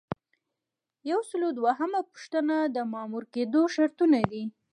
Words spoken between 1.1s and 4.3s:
سل او دوهمه پوښتنه د مامور کیدو شرطونه